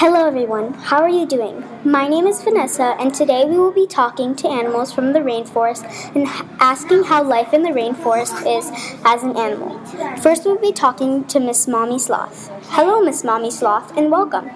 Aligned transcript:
Hello, 0.00 0.28
everyone. 0.28 0.74
How 0.74 1.02
are 1.02 1.08
you 1.08 1.26
doing? 1.26 1.64
My 1.82 2.06
name 2.06 2.28
is 2.28 2.40
Vanessa, 2.40 2.94
and 3.00 3.12
today 3.12 3.44
we 3.44 3.58
will 3.58 3.72
be 3.72 3.84
talking 3.84 4.36
to 4.36 4.46
animals 4.46 4.92
from 4.92 5.12
the 5.12 5.18
rainforest 5.18 5.82
and 6.14 6.28
asking 6.60 7.02
how 7.02 7.24
life 7.24 7.52
in 7.52 7.64
the 7.64 7.70
rainforest 7.70 8.46
is 8.46 8.70
as 9.04 9.24
an 9.24 9.36
animal. 9.36 9.76
First, 10.18 10.44
we'll 10.44 10.56
be 10.56 10.70
talking 10.72 11.24
to 11.24 11.40
Miss 11.40 11.66
Mommy 11.66 11.98
Sloth. 11.98 12.48
Hello, 12.66 13.02
Miss 13.02 13.24
Mommy 13.24 13.50
Sloth, 13.50 13.96
and 13.96 14.08
welcome. 14.08 14.48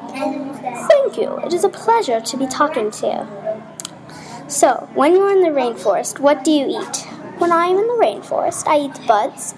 Thank 0.86 1.18
you. 1.18 1.36
It 1.38 1.52
is 1.52 1.64
a 1.64 1.68
pleasure 1.68 2.20
to 2.20 2.36
be 2.36 2.46
talking 2.46 2.92
to 2.92 3.06
you. 3.08 4.48
So, 4.48 4.88
when 4.94 5.16
you're 5.16 5.32
in 5.32 5.42
the 5.42 5.48
rainforest, 5.48 6.20
what 6.20 6.44
do 6.44 6.52
you 6.52 6.66
eat? 6.68 6.98
When 7.38 7.50
I 7.50 7.66
am 7.66 7.78
in 7.78 7.88
the 7.88 8.00
rainforest, 8.00 8.68
I 8.68 8.82
eat 8.82 9.08
buds, 9.08 9.56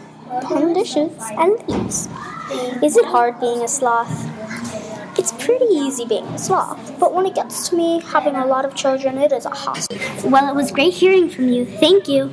tender 0.48 0.82
shoots, 0.86 1.26
and 1.32 1.62
leaves. 1.68 2.08
Is 2.82 2.96
it 2.96 3.04
hard 3.04 3.38
being 3.38 3.60
a 3.60 3.68
sloth? 3.68 4.33
It's 5.44 5.58
pretty 5.58 5.74
easy 5.74 6.06
being 6.06 6.24
a 6.24 6.38
sloth, 6.38 6.98
but 6.98 7.12
when 7.12 7.26
it 7.26 7.34
gets 7.34 7.68
to 7.68 7.76
me 7.76 8.00
having 8.00 8.34
a 8.34 8.46
lot 8.46 8.64
of 8.64 8.74
children, 8.74 9.18
it 9.18 9.30
is 9.30 9.44
a 9.44 9.54
hassle. 9.54 9.94
Well, 10.30 10.48
it 10.48 10.54
was 10.54 10.72
great 10.72 10.94
hearing 10.94 11.28
from 11.28 11.50
you. 11.50 11.66
Thank 11.66 12.08
you. 12.08 12.32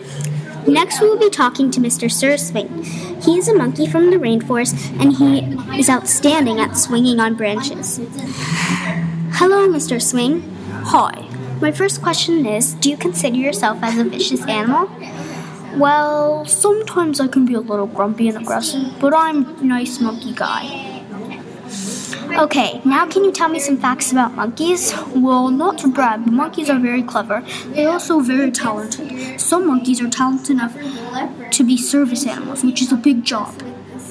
Next, 0.66 1.02
we 1.02 1.10
will 1.10 1.20
be 1.20 1.30
talking 1.30 1.70
to 1.72 1.82
Mr. 1.82 2.10
Sir 2.10 2.38
Swing. 2.38 2.84
He 3.22 3.38
is 3.38 3.50
a 3.50 3.54
monkey 3.54 3.86
from 3.86 4.12
the 4.12 4.16
rainforest, 4.16 4.98
and 5.02 5.12
he 5.12 5.40
is 5.78 5.90
outstanding 5.90 6.62
at 6.62 6.78
swinging 6.78 7.20
on 7.20 7.36
branches. 7.36 7.98
Hello, 9.34 9.68
Mr. 9.68 10.02
Swing. 10.02 10.44
Hi. 10.86 11.28
My 11.60 11.74
first 11.74 12.02
question 12.02 12.46
is 12.46 12.76
Do 12.76 12.90
you 12.90 12.96
consider 12.96 13.36
yourself 13.36 13.80
as 13.82 13.98
a 13.98 14.06
vicious 14.06 14.48
animal? 14.48 14.90
Well, 15.76 16.46
sometimes 16.46 17.20
I 17.20 17.28
can 17.28 17.46
be 17.46 17.56
a 17.56 17.60
little 17.60 17.88
grumpy 17.88 18.30
and 18.30 18.38
aggressive, 18.38 18.98
but 19.02 19.14
I'm 19.14 19.60
a 19.60 19.64
nice 19.66 20.00
monkey 20.00 20.32
guy. 20.32 20.91
Okay, 22.38 22.82
now 22.86 23.06
can 23.06 23.24
you 23.24 23.32
tell 23.32 23.50
me 23.50 23.60
some 23.60 23.78
facts 23.78 24.12
about 24.12 24.34
monkeys? 24.34 24.94
Well, 25.14 25.50
not 25.50 25.78
to 25.80 25.88
brag, 25.88 26.24
but 26.24 26.34
monkeys 26.34 26.70
are 26.70 26.80
very 26.80 27.04
clever. 27.04 27.44
They're 27.68 27.90
also 27.90 28.20
very 28.22 28.52
talented. 28.52 29.40
Some 29.40 29.68
monkeys 29.68 30.02
are 30.02 30.10
talented 30.10 30.52
enough 30.52 30.74
to 31.52 31.64
be 31.64 31.78
service 31.78 32.26
animals, 32.26 32.64
which 32.64 32.82
is 32.82 32.92
a 32.92 32.96
big 32.96 33.24
job. 33.24 33.54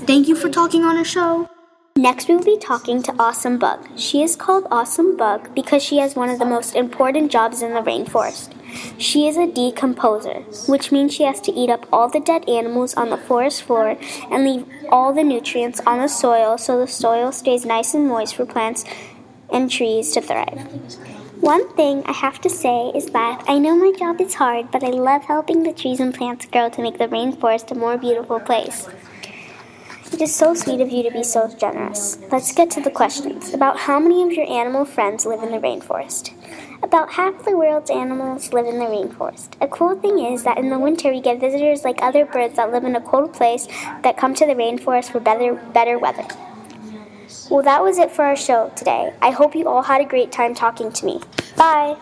Thank 0.06 0.28
you 0.28 0.36
for 0.36 0.48
talking 0.48 0.84
on 0.84 0.96
our 0.96 1.04
show. 1.04 1.48
Next, 1.96 2.28
we 2.28 2.36
will 2.36 2.44
be 2.44 2.58
talking 2.58 3.02
to 3.02 3.14
Awesome 3.18 3.58
Bug. 3.58 3.86
She 3.96 4.22
is 4.22 4.36
called 4.36 4.66
Awesome 4.70 5.16
Bug 5.16 5.54
because 5.54 5.82
she 5.82 5.98
has 5.98 6.14
one 6.14 6.30
of 6.30 6.38
the 6.38 6.44
most 6.44 6.74
important 6.76 7.32
jobs 7.32 7.62
in 7.62 7.74
the 7.74 7.80
rainforest. 7.80 8.54
She 8.98 9.26
is 9.26 9.36
a 9.36 9.46
decomposer, 9.46 10.68
which 10.68 10.92
means 10.92 11.14
she 11.14 11.24
has 11.24 11.40
to 11.42 11.52
eat 11.52 11.70
up 11.70 11.86
all 11.92 12.08
the 12.08 12.20
dead 12.20 12.48
animals 12.48 12.94
on 12.94 13.10
the 13.10 13.16
forest 13.16 13.62
floor 13.62 13.96
and 14.30 14.44
leave 14.44 14.66
all 14.90 15.12
the 15.12 15.24
nutrients 15.24 15.80
on 15.86 15.98
the 16.00 16.08
soil 16.08 16.58
so 16.58 16.78
the 16.78 16.86
soil 16.86 17.32
stays 17.32 17.64
nice 17.64 17.94
and 17.94 18.08
moist 18.08 18.34
for 18.34 18.46
plants 18.46 18.84
and 19.52 19.70
trees 19.70 20.12
to 20.12 20.20
thrive. 20.20 20.60
One 21.41 21.74
thing 21.74 22.02
I 22.04 22.12
have 22.12 22.41
to 22.42 22.50
say 22.50 22.92
is 22.94 23.06
that 23.06 23.42
I 23.48 23.58
know 23.58 23.74
my 23.74 23.92
job 23.98 24.20
is 24.20 24.34
hard, 24.34 24.70
but 24.70 24.84
I 24.84 24.91
love 24.91 25.24
helping 25.24 25.62
the 25.62 25.72
trees 25.72 25.98
and 25.98 26.14
plants 26.14 26.44
grow 26.44 26.68
to 26.68 26.82
make 26.82 26.98
the 26.98 27.08
rainforest 27.08 27.70
a 27.70 27.74
more 27.74 27.96
beautiful 27.96 28.41
place. 28.41 28.86
It 30.12 30.20
is 30.20 30.34
so 30.34 30.52
sweet 30.52 30.82
of 30.82 30.91
you 30.91 31.02
to 31.04 31.10
be 31.10 31.22
so 31.22 31.48
generous. 31.56 32.18
Let's 32.30 32.52
get 32.52 32.70
to 32.72 32.82
the 32.82 32.91
questions. 32.91 33.54
About 33.54 33.78
how 33.78 33.98
many 33.98 34.22
of 34.22 34.32
your 34.32 34.46
animal 34.50 34.84
friends 34.84 35.24
live 35.24 35.42
in 35.42 35.50
the 35.50 35.58
rainforest? 35.58 36.32
About 36.82 37.12
half 37.12 37.44
the 37.44 37.56
world's 37.56 37.90
animals 37.90 38.52
live 38.52 38.66
in 38.66 38.78
the 38.78 38.86
rainforest. 38.86 39.50
A 39.60 39.68
cool 39.68 39.94
thing 39.96 40.18
is 40.18 40.44
that 40.44 40.56
in 40.56 40.70
the 40.70 40.78
winter 40.78 41.10
we 41.10 41.20
get 41.20 41.38
visitors 41.38 41.84
like 41.84 42.00
other 42.00 42.24
birds 42.24 42.56
that 42.56 42.72
live 42.72 42.84
in 42.84 42.96
a 42.96 43.00
cold 43.00 43.34
place 43.34 43.66
that 44.02 44.16
come 44.16 44.34
to 44.34 44.46
the 44.46 44.54
rainforest 44.54 45.12
for 45.12 45.20
better, 45.20 45.54
better 45.72 45.98
weather. 45.98 46.26
Well, 47.50 47.62
that 47.62 47.82
was 47.82 47.98
it 47.98 48.10
for 48.10 48.24
our 48.24 48.36
show 48.36 48.72
today. 48.76 49.12
I 49.20 49.30
hope 49.30 49.54
you 49.54 49.69
all 49.69 49.82
had 49.82 50.00
a 50.00 50.04
great 50.04 50.32
time 50.32 50.54
talking 50.54 50.90
to 50.92 51.04
me. 51.04 51.20
Bye! 51.56 51.96